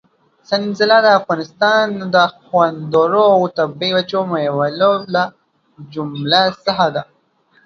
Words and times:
سنځله 0.49 0.97
د 1.03 1.07
افغانستان 1.19 1.87
د 2.13 2.15
خوندورو 2.45 3.25
او 3.35 3.41
طبي 3.57 3.89
وچو 3.95 4.19
مېوو 4.31 4.65
له 5.15 5.23
جملې 5.93 6.43
څخه 6.65 6.85
ده. 6.95 7.03